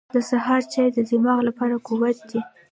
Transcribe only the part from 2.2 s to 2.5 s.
دی.